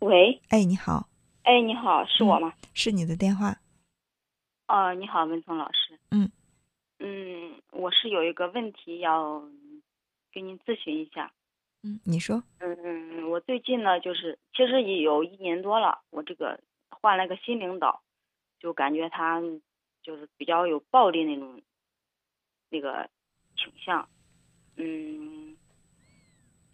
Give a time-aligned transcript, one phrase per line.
[0.00, 1.08] 喂，哎，你好，
[1.42, 2.54] 哎，你好，是我吗？
[2.72, 3.54] 是你的电话。
[4.66, 5.98] 哦，你好，文聪老师。
[6.10, 6.30] 嗯
[7.00, 9.42] 嗯，我是有一个问题要
[10.32, 11.30] 跟您咨询一下。
[11.82, 12.42] 嗯，你说。
[12.60, 16.58] 嗯，我最近呢，就是其实也有一年多了，我这个
[16.88, 18.00] 换了个新领导，
[18.58, 19.42] 就感觉他
[20.02, 21.60] 就是比较有暴力那种
[22.70, 23.10] 那个
[23.54, 24.08] 倾向。
[24.76, 25.39] 嗯，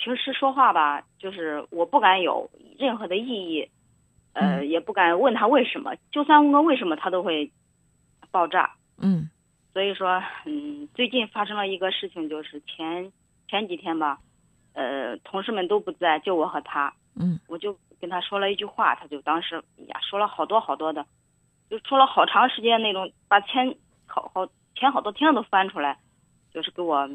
[0.07, 2.49] 平时说话吧，就是我不敢有
[2.79, 3.69] 任何的异议，
[4.35, 7.51] 呃，嗯也不敢问他为什么，就算问个为什么，他都会
[8.31, 8.77] 爆炸。
[8.99, 9.29] 嗯
[9.75, 13.11] 所以说，嗯，最近发生了一个事情，就是前
[13.49, 14.21] 前几天吧，
[14.75, 21.05] 呃，同事们都不在，就我和他，嗯我就跟他说了一句话，他就当时哎呀说了好多好多的，
[21.69, 23.75] 就说了好长时间那种，把前
[24.07, 24.47] 好好
[24.77, 25.99] 前好多天都翻出来，
[26.55, 27.11] 就是给我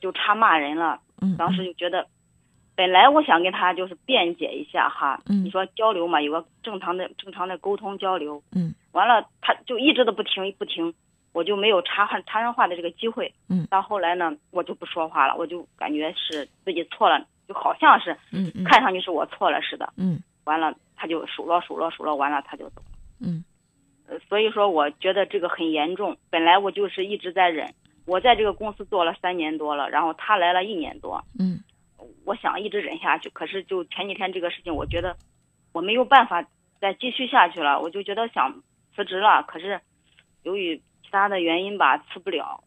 [0.00, 0.98] 就差骂人了。
[1.20, 2.08] 嗯，当时就觉得，
[2.74, 10.94] 本来我想跟他就是辩解一下哈，嗯你说交流嘛，有个正常的正常的沟通交流，嗯完了他就一直都不停不停，
[11.32, 13.32] 我就没有插话插上话的这个机会。
[13.48, 19.92] 嗯到后来呢，我就不说话了，我就感觉是自己错了，就好像是嗯嗯看上去是我错了似的。
[19.96, 22.82] 嗯完了，他就数落数落数落，完了他就走。
[23.20, 23.44] 嗯
[24.08, 26.16] 呃，所以说我觉得这个很严重。
[26.30, 27.72] 本来我就是一直在忍，
[28.06, 31.60] 我在这个公司做了三年多了，然后他来了一年多，嗯
[32.24, 33.28] 我想一直忍下去。
[33.30, 35.16] 可是就前几天这个事情，我觉得
[35.72, 36.46] 我没有办法
[36.80, 38.62] 再继续下去了，我就觉得想
[38.94, 39.42] 辞职了。
[39.42, 39.80] 可是
[40.42, 42.62] 由于其他的原因吧，辞不了，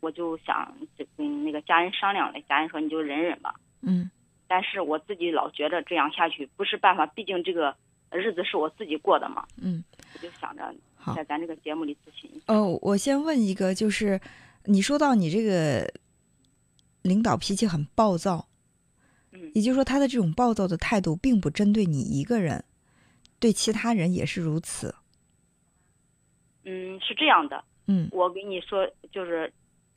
[0.00, 0.76] 我就想
[1.16, 3.54] 跟那个家人商量了，家人说你就忍忍吧。
[3.82, 4.10] 嗯
[4.46, 7.74] 但是我自己老觉着这样下去不是办法，毕竟这个
[8.10, 9.82] 日子是我自己过的嘛，嗯。
[10.12, 10.72] 我就想着
[11.16, 12.52] 在咱这个节目里咨询一下。
[12.54, 14.20] 哦，我先问一个，就是
[14.66, 15.90] 你说到你这个
[17.04, 18.48] 领导脾气很暴躁，
[19.30, 19.52] 嗯。
[19.54, 22.64] 也就是说他的这种暴躁的态度并不针对你一个人，
[23.38, 24.94] 对其他人也是如此。
[26.64, 28.08] 嗯，是这样的，嗯。
[28.10, 29.52] 我跟你说，就是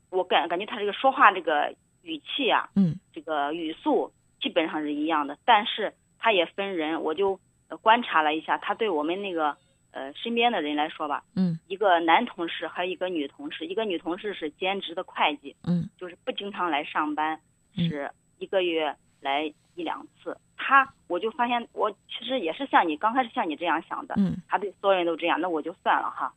[0.10, 1.74] 我感感觉他这个说话这个
[2.04, 3.00] 语气啊，嗯。
[3.14, 4.12] 这个语速
[4.42, 7.40] 基本上是一样的，但是他也分人，我就
[7.70, 9.58] 呃观察了一下，他对我们那个
[9.98, 11.60] 呃身边的人来说吧，嗯。
[11.68, 15.90] 一个男同事还有一个女同事，一个女同事是兼职的会计，嗯。
[15.98, 17.40] 就是不经常来上班，
[17.76, 17.90] 嗯。
[17.90, 20.38] 是一个月来一两次。
[20.56, 24.38] 他我就发现，我其实也是像你刚开始像你这样想的，嗯。
[24.48, 26.34] 他对所有人都这样，那我就算了哈，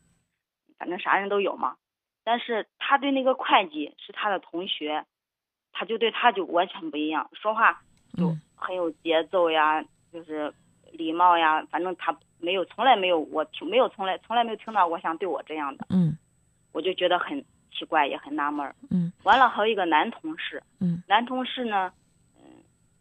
[0.78, 1.76] 反正啥人都有嘛。
[2.24, 5.04] 但是他对那个会计是他的同学，
[5.72, 7.82] 他就对他就完全不一样，说话
[8.16, 8.40] 就嗯。
[8.56, 9.82] 很有节奏呀，
[10.12, 10.52] 就是
[11.00, 16.16] 礼貌呀，反正他没有从来没有我听没有从来从来没有听到过像对我这样的，嗯
[16.72, 18.74] 我就觉得很奇怪，也很纳闷儿。
[18.90, 21.90] 嗯完了，还有一个男同事，嗯男同事呢，
[22.36, 22.42] 嗯，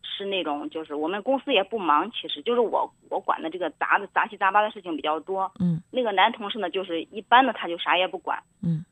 [0.02, 5.52] 是那种就是我们公司也不忙，其实就是我我管的这个杂的杂七杂八的事情比较多。
[5.60, 8.42] 嗯那个男同事呢，就是一般的他就啥也不管。
[8.64, 8.86] 嗯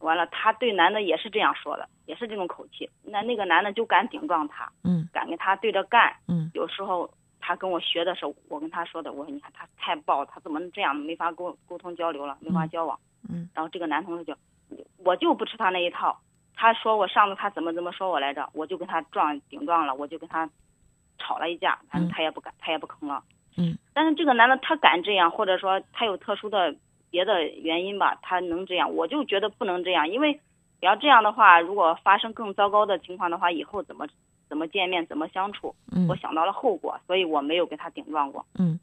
[0.00, 2.90] 完了，他对男的也是这样说的，也是这种口气。
[3.02, 6.12] 那那个男的就敢顶撞他，嗯敢跟他对着干。
[6.28, 7.08] 嗯有时候
[7.46, 12.98] 他跟我学的时候，我跟他说的，我说你看他太暴，他怎么能这样，没法沟沟通交流了，没法交往。
[13.28, 14.34] 嗯然后这个男同事就，
[15.04, 16.18] 我就不吃他那一套。
[16.54, 20.48] 他说我上次他怎么怎么说我来着，我就跟他撞顶撞了，我就跟他
[21.18, 23.22] 吵了一架，反正他也不敢，他也不吭了。
[23.58, 23.76] 嗯。
[23.92, 26.74] 但是这个男的他敢这样，或者说他有特殊的
[27.10, 30.40] 别的原因吧，他能这样，我就觉得不能这样，因为
[30.80, 34.06] 要这样的话，如果发生更糟糕的情况的话，以后怎么
[34.54, 36.06] 怎么见面，怎么相处，嗯。
[36.06, 38.46] 我想到了后果，所以我没有跟他顶撞过。
[38.56, 38.78] 嗯，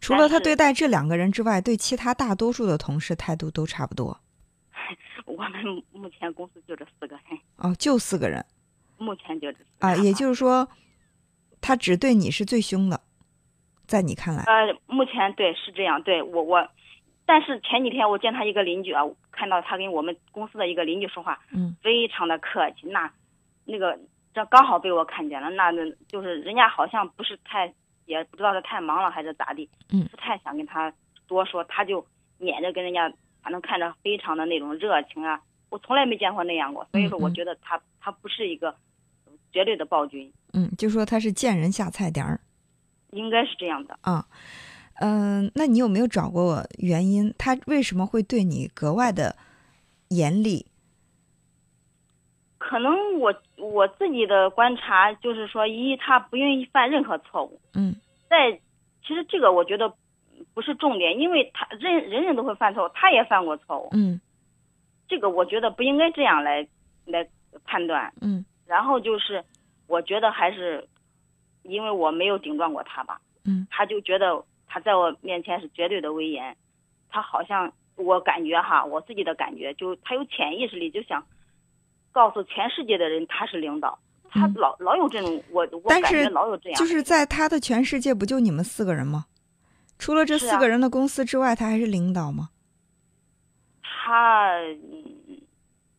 [0.00, 4.16] 除了他对待这两个人之外，对其他大多数的同事态度都差不多。
[5.26, 5.50] 我们
[5.90, 8.44] 目前公司就这四个人，哦，就四个人
[8.96, 10.68] 目前就这啊，也就是说，
[11.60, 13.00] 他只对你是最凶的，
[13.88, 16.68] 在你看来，呃，目前对是这样，对我我，
[17.26, 19.02] 但是前几天我见他一个邻居啊，
[19.32, 21.74] 看到他跟我们公司的一个邻居说话，嗯。
[21.82, 23.10] 非常的客气，那
[23.64, 23.98] 那个
[24.34, 27.72] 这刚好被我看见了，那那就是人家好像不是太，
[28.06, 30.92] 也不知道是太忙了还是咋地，嗯不太想跟他
[31.26, 32.04] 多说，他就
[32.38, 33.12] 撵着跟人家，
[33.42, 38.74] 反正看着非常的那种热情啊，我从来没见过那样过，所以说我觉得他他不是一个
[39.52, 42.40] 绝对的暴君，嗯，就说他是见人下菜碟儿
[43.10, 43.98] 应该是这样的。
[44.02, 44.26] 啊。
[45.00, 47.32] 嗯、那你有没有找过原因？
[47.38, 49.36] 他为什么会对你格外的
[50.08, 50.66] 严厉？
[52.68, 57.96] 可能我我自己的观察就是说，一他不愿意犯任何错误，嗯。
[58.28, 58.52] 在
[59.06, 59.94] 其实这个我觉得
[60.52, 64.20] 不是重点，因为他人人人都会犯错误，他也犯过错误，嗯。
[65.08, 66.68] 这个我觉得不应该这样来
[67.06, 67.26] 来
[67.64, 68.12] 判断。
[68.20, 68.44] 嗯。
[68.66, 69.42] 然后就是
[69.86, 70.86] 我觉得还是
[71.62, 76.54] 因为我没有顶撞过他吧，嗯，他就觉得他在我面前是绝对的威严，
[77.08, 81.24] 他好像我感觉哈，我自己的感觉就他有潜意识里就想
[82.18, 83.96] 告诉全世界的人他是领导，
[84.28, 89.26] 他嗯老、老有这种我我感觉老有这样，就是在他的全世界，不就你们四个人吗？
[90.00, 92.48] 除了这四个人的公司之外，他还是领导吗？
[93.84, 95.40] 他嗯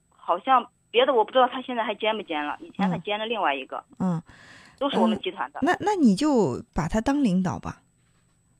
[0.09, 4.21] 好像别的我不知道他现在还兼不兼了，以前他嗯兼了另外一个，嗯，
[4.77, 5.61] 都是我们嗯集团的。
[5.61, 7.81] 那那你就把他当领导吧。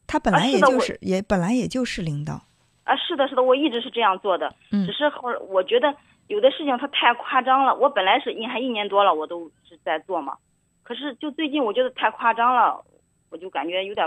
[0.08, 2.42] 他本啊来也就是也本来也就是领导。
[2.86, 5.94] 啊，是的，是的，我一直是这样做的，嗯只是后来我觉得
[6.30, 7.76] 有的事情它太夸张了。
[7.76, 10.38] 我本来是你还一年多了，我都是在做嘛，
[10.84, 12.86] 可是就最近我觉得太夸张了，
[13.30, 14.06] 我就感觉有点，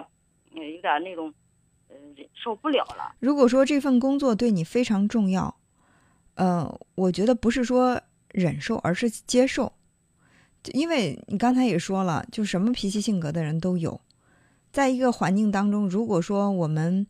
[0.55, 1.35] 呃，有点那种，
[1.89, 3.13] 呃，忍受不了了。
[3.19, 5.57] 如果说这份工作对你非常重要，
[6.37, 9.73] 呃，我觉得不是说忍受，而是接受。
[10.73, 14.01] 因为你刚才也说了，就什么脾气性格的人都有，
[14.71, 17.05] 在一个环境当中，如果说我们，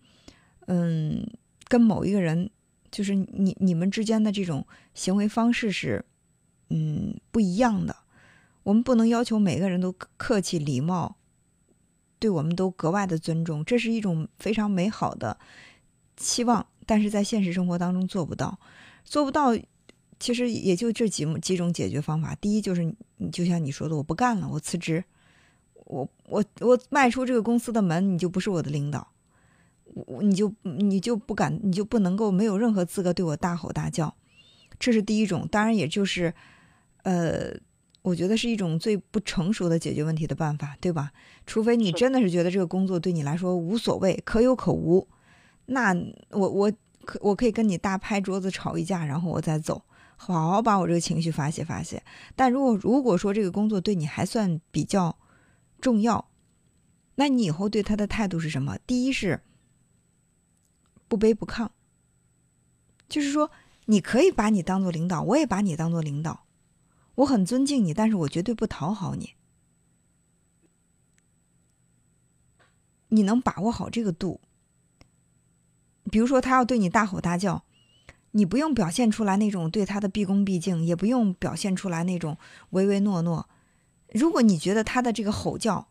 [0.68, 1.26] 嗯，
[1.68, 2.48] 跟某一个人，
[2.92, 6.04] 就是你你们之间的这种行为方式是，
[6.68, 7.96] 嗯，不一样的，
[8.62, 11.16] 我们不能要求每个人都客气礼貌，
[12.20, 15.38] 对我们都格外的尊重，这是一种非常美好的
[16.16, 18.58] 期望，但是在现实生活当中做不到，
[19.04, 19.56] 做不到，
[20.20, 22.34] 其实也就这几几种解决方法。
[22.34, 25.02] 第一就是你就像你说的，我不干了，我辞职，
[25.86, 29.11] 我我我迈出这个公司的门，你就不是我的领导，
[30.20, 34.14] 你就你就不敢，你就不能够没有任何资格对我大吼大叫，
[34.78, 35.46] 这是第一种。
[35.50, 36.32] 当然，也就是，
[37.02, 37.52] 呃，
[38.00, 41.12] 我觉得是一种最不成熟的解决问题的办法，对吧？
[41.46, 45.06] 除非你真的是觉得这个工作对你来说无所谓，可有可无，
[45.66, 45.94] 那
[46.30, 46.72] 我我
[47.04, 49.82] 可我可以跟你大拍桌子吵一架，然后我再走，
[50.16, 52.02] 好好把我这个情绪发泄发泄。
[52.34, 55.18] 但如果如果说这个工作对你还算比较
[55.80, 56.28] 重要，
[57.16, 58.78] 那你以后对他的态度是什么？
[58.86, 59.40] 第一是
[61.12, 61.68] 不卑不亢，
[63.06, 63.50] 就是说
[63.84, 66.46] 你可以把你当做领导，我也把你当做领导，
[67.16, 69.34] 我很尊敬你，但是我绝对不讨好你。
[73.08, 74.40] 你能把握好这个度。
[76.10, 77.62] 比如说，他要对你大吼大叫，
[78.30, 82.38] 你不用表现出来那种对他的毕恭毕敬，也不用表现出来那种
[82.70, 83.50] 唯唯诺诺。
[84.14, 85.88] 如果你觉得他的这个吼叫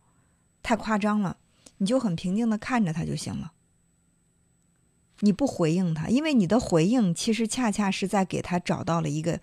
[0.63, 1.37] 太夸张了，
[1.77, 3.53] 你就很平静的看着他就行了。
[5.21, 9.39] 你不回应他，因为你的回应其实恰恰是在给他找到了一个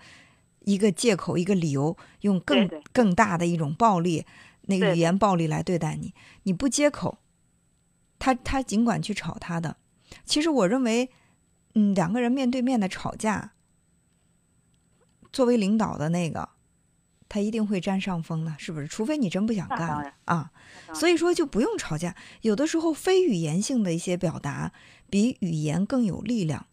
[0.61, 4.27] 一个借口、一个理由，用更更大的一种暴力，
[4.63, 6.13] 那个语言暴力来对待你。
[6.43, 7.19] 你不接口，
[8.19, 9.77] 他他尽管去吵他的。
[10.25, 11.11] 其实我认为，
[11.75, 13.53] 嗯，两个人面对面的吵架，
[15.33, 16.49] 作为领导的那个，
[17.29, 18.87] 他一定会占上风的，是不是？
[18.87, 20.51] 除非你真不想干啊。
[20.95, 22.15] 所以说就不用吵架。
[22.43, 24.73] 有的时候非语言性的一些表达
[25.11, 26.67] 比语言更有力量。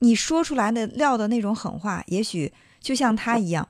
[0.00, 3.68] 你说出来的撂的那种狠话，也许就像他一样，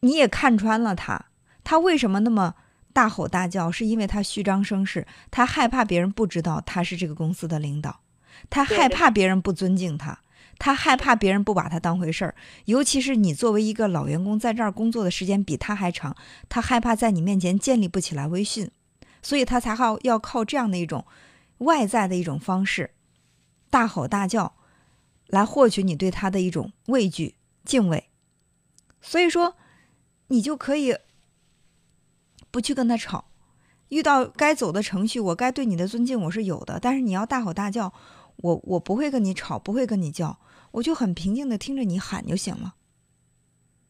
[0.00, 1.26] 你也看穿了他，
[1.62, 2.54] 他为什么那么
[2.92, 8.00] 大吼大叫，是因为他虚张声势，他害怕别人不知道他是这个公司的领导，
[8.50, 10.20] 他害怕别人不尊敬他。
[10.64, 12.34] 他害怕别人不把他当回事儿，
[12.64, 16.16] 尤其是你作为一个老员工，在这儿工作的时间比他还长，
[16.48, 18.70] 他害怕在你面前建立不起来威信，
[19.20, 21.04] 所以他才好要靠这样的一种
[21.58, 22.92] 外在的一种方式，
[23.68, 24.54] 大吼大叫，
[25.26, 27.34] 来获取你对他的一种畏惧、
[27.66, 28.08] 敬畏。
[29.02, 29.56] 所以说，
[30.28, 30.96] 你就可以
[32.50, 33.26] 不去跟他吵，
[33.90, 37.92] 遇到该走的程序，我该对你的尊敬我是有的，但是你要大吼大叫，
[38.36, 40.38] 我我不会跟你吵，不会跟你叫，
[40.72, 42.74] 我就很平静的听着你喊就行了。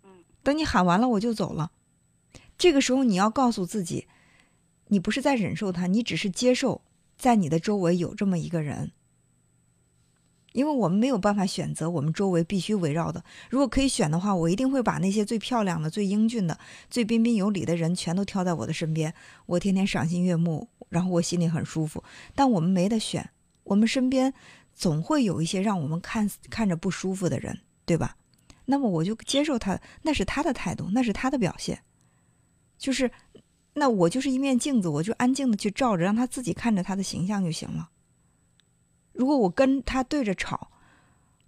[0.04, 1.72] 嗯，等你喊完了，我就走了。
[2.56, 4.06] 这个时候你要告诉自己，
[4.88, 6.82] 你不是在忍受他，你只是接受
[7.16, 8.92] 在你的周围有这么一个人。
[10.52, 13.24] 因为我们没有办法选择我们周围必须围绕的。
[13.50, 16.56] 如果可以选的话，我一定会把那些最漂亮的、最英俊的、
[16.88, 19.12] 最彬彬有礼的人全都挑在我的身边，
[19.46, 22.04] 我天天赏心悦目，然后我心里很舒服。
[22.36, 23.28] 但我们没得选，
[23.64, 24.32] 我们身边
[24.74, 28.16] 总会有一些让我们看看着不舒服的人，对吧？
[28.66, 31.82] 那么我就接受他，那是他的态度，那是他的表现，
[32.78, 33.10] 就是，
[33.74, 37.90] 那我就是一面镜子，我就安静的去照着，让他自己看着他的形象就行了。
[39.12, 40.70] 如果我跟他对着吵，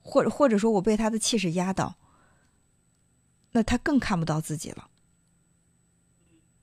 [0.02, 1.96] 或者或者说我被他的气势压倒，
[3.52, 4.88] 那他更看不到自己了。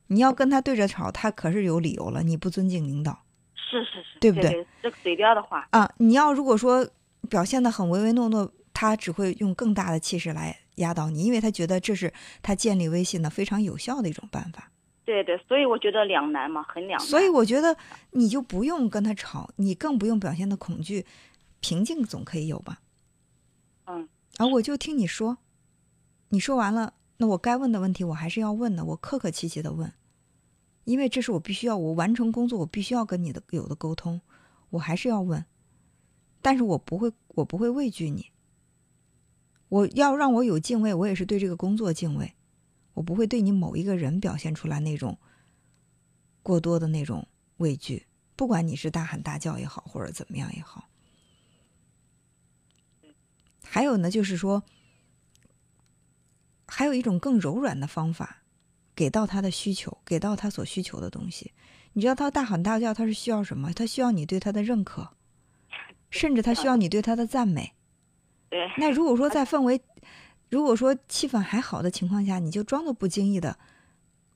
[0.07, 3.23] 你要跟他对着吵，他可是有理由了，你不尊敬领导。
[3.69, 4.67] 是是是，对不对对？
[4.81, 6.87] 这个嘴刁的话，啊，你要如果说
[7.29, 14.69] 表现的很唯唯诺诺，他只会用更大的气势来压倒你，因为他觉得这是他建立威信的非常有效的一种办法。
[15.05, 17.07] 对对，所以我觉得两难嘛，很两难。
[17.07, 17.75] 所以我觉得
[18.11, 21.05] 你就不用跟他吵，你更不用表现的恐惧，
[21.59, 22.79] 平静总可以有吧？
[23.85, 25.37] 嗯，啊，我就听你说，
[26.29, 29.91] 你说完了，那我该问的问题我还是要问的，我客客气气的问，
[30.83, 34.21] 因为这是我必须要我完成工作，我必须要跟你的有的沟通，
[34.69, 35.45] 我还是要问，
[36.41, 38.31] 但是我不会，我不会畏惧你，
[39.69, 42.33] 我要让我有敬畏，我也是对这个工作敬畏。
[42.95, 45.17] 我不会对你某一个人表现出来那种
[46.43, 50.87] 过多的那种畏惧，不管你是大喊大叫也好，或者怎么样也好。
[53.63, 54.61] 还有呢，就是说，
[56.67, 58.42] 还有一种更柔软的方法，
[58.95, 61.51] 给到他的需求，给到他所需求的东西。
[61.93, 63.71] 你知道他大喊大叫，他是需要什么？
[63.73, 65.09] 他需要你对他的认可，
[66.09, 67.73] 甚至他需要你对他的赞美。
[68.49, 68.59] 对。
[68.77, 69.81] 那如果说在氛围。
[70.49, 73.57] 如果说气氛还好的情况下，你就装作不经意的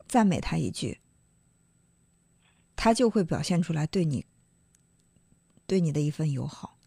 [0.08, 1.00] 赞美他一句，
[2.76, 4.26] 他就会表现出来对你
[5.68, 6.80] 对你的一份友好。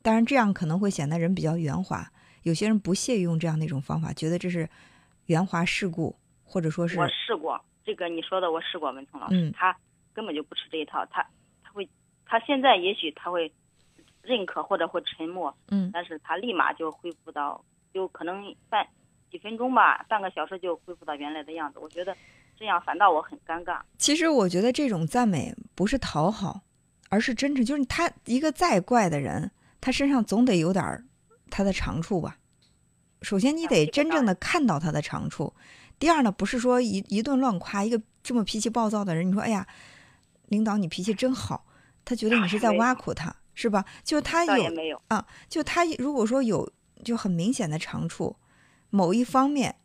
[0.00, 2.12] 当然，这样可能会显得人比较圆滑，
[2.44, 4.70] 有些人不屑于用这样的一种方法，觉得这是
[5.26, 6.14] 圆滑世故，
[6.48, 9.76] 或者说是我试过这个你说的，我试过文聪老师，他
[10.12, 11.22] 根本就不吃这一套，他
[11.62, 11.88] 他会
[12.24, 13.52] 他现在也许他会
[14.22, 17.62] 认可或者会沉默，嗯，但是他立马就恢复到。
[17.90, 18.86] 就可能半
[19.30, 21.78] 几分钟吧，半个小时就恢复到原来的样子。
[21.78, 22.14] 我觉得
[22.54, 23.80] 这样反倒我很尴尬。
[23.96, 26.60] 其实我觉得这种赞美不是讨好，
[27.08, 27.64] 而是真诚。
[27.64, 29.50] 就是他一个再怪的人，
[29.80, 31.08] 他身上总得有点
[31.50, 32.36] 他的长处吧。
[33.22, 35.54] 首先你得真正的看到他的长处。
[35.98, 39.28] 第二呢，不是说一一顿乱夸一个这么脾气暴躁的人。
[39.28, 39.66] 你说哎呀，
[40.48, 41.66] 领导你脾气真好，
[42.04, 43.84] 他觉得你是在挖苦他，是吧？
[44.04, 46.72] 就他有啊，就他如果说有。
[47.04, 48.34] 就很明显的长处，
[48.90, 49.76] 某一方面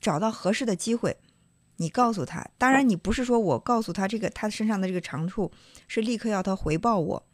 [0.00, 1.18] 找到合适的机会，
[1.76, 2.42] 你告诉他。
[2.56, 5.52] 当然，你不是说我告诉他这个他身上的这个长处
[5.88, 7.26] 是立刻要他回报我，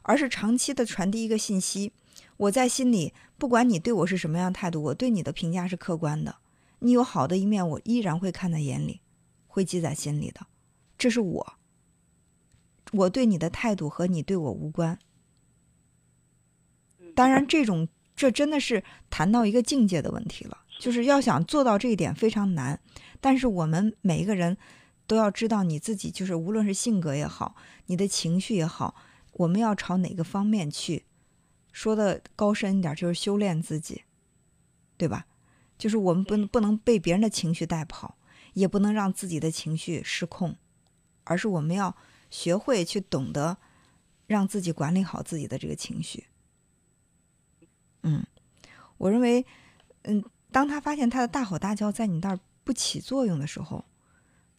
[0.00, 1.92] 而是长期的传递一个信息。
[2.38, 6.36] 我在心里，不管你对我是什么样态度，我对你的评价是客观的。
[6.82, 9.00] 你有好的一面，我依然会看在眼里，
[9.46, 10.46] 会记在心里的。
[10.98, 11.54] 这是我，
[12.92, 14.98] 我对你的态度和你对我无关。
[17.14, 17.88] 当然，这种。
[18.14, 22.78] 这真的是谈到一个境界的问题了，就是要想做到这一点非常难。
[23.20, 24.56] 但是我们每一个人
[25.06, 28.94] 都要知道，你自己就是无论是性格也好，你的情绪也好，
[29.32, 31.06] 我们要朝哪个方面去？
[31.72, 34.02] 说的高深一点，就是修炼自己，
[34.96, 35.26] 对吧？
[35.82, 38.16] 就是我们不能不能被别人的情绪带跑，
[38.52, 40.54] 也不能让自己的情绪失控，
[41.24, 41.96] 而是我们要
[42.30, 43.56] 学会去懂得
[44.28, 46.28] 让自己管理好自己的这个情绪。
[48.04, 48.24] 嗯，
[48.96, 49.44] 我认为，
[50.02, 53.84] 嗯，当他发现他的大吼大叫在你那儿不起作用的时候，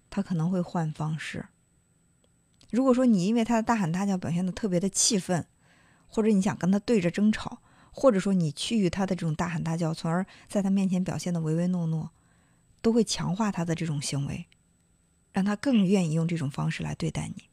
[0.10, 1.46] 他可能会换方式。
[2.70, 5.48] 如果说你因为他的大喊大叫表现的特别的气愤，
[6.10, 7.62] 或者你想跟他对着争吵，
[7.94, 12.10] 或者说你趋于他的这种大喊大叫，从而在他面前表现的唯唯诺诺，
[12.82, 14.48] 都会强化他的这种行为，
[15.32, 17.44] 让他更愿意用这种方式来对待你。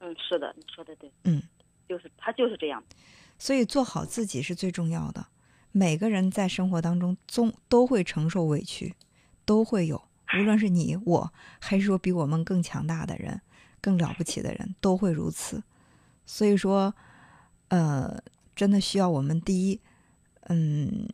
[0.00, 1.10] 嗯，是的，你说的对。
[1.24, 1.42] 嗯，
[1.88, 2.82] 就是他就是这样。
[3.38, 5.26] 所以做好自己是最重要的。
[5.72, 8.94] 每个人在生活当中，总都会承受委屈，
[9.44, 10.02] 都会有。
[10.38, 13.40] 无论是你我，还是说比我们更强大的人、
[13.80, 15.62] 更了不起的人，都会如此。
[16.26, 16.94] 所以说，
[17.68, 18.22] 呃，
[18.60, 19.80] 真的需要我们第一，
[20.42, 21.08] 嗯，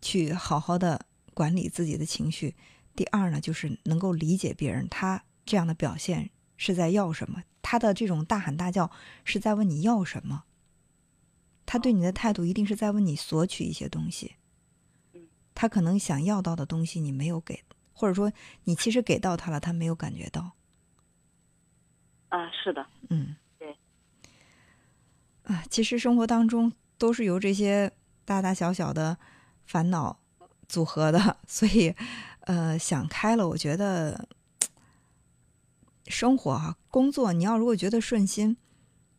[0.00, 2.56] 去好好的管理自己的情绪。
[2.96, 8.90] 第二呢，就是能够理解别人，他这样的表现是在要什么，他的这种大喊大叫
[9.24, 10.42] 是在问你要什么。
[11.64, 14.34] 他对你的态度一定是在问你索取一些东西，
[15.54, 17.62] 他可能想要到的东西你没有给，
[17.92, 18.32] 或者说
[18.64, 20.50] 你其实给到他了，他没有感觉到。
[22.30, 23.51] 啊，是的，嗯，对。
[25.44, 27.90] 啊，其实生活当中都是由这些
[28.24, 29.16] 大大小小的
[29.66, 30.18] 烦恼
[30.68, 31.94] 组合的， 所以，
[32.40, 34.28] 呃，想开了，我觉得
[36.06, 38.56] 生活哈，工作你要如果觉得顺心。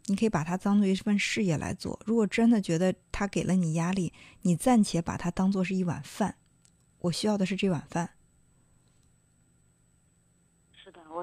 [0.07, 1.97] 你可以把它当做一份事业来做。
[2.05, 4.11] 如果真的觉得他给了你压力，
[4.41, 6.35] 你暂且把它当做是一碗饭。
[6.99, 8.09] 我需要的是这碗饭。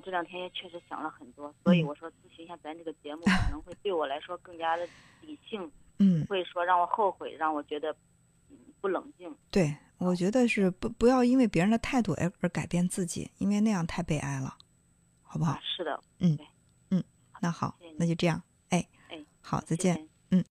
[0.01, 4.87] 这两天也确实想了很多，所以我说咨询一下咱这个节目，可能会对我来说更加的
[5.21, 7.95] 理性， 嗯，会说让我后悔，让我觉得
[8.81, 9.35] 不冷静。
[9.51, 14.57] 对，我觉得是不不要因为别人的态度而而改变自己，因为那样太悲哀了，
[15.23, 15.59] 好不好？
[15.63, 16.39] 是的，嗯，
[16.91, 17.03] 嗯，
[17.41, 18.43] 那好，那就这样。
[18.71, 20.10] 哎哎好，再见。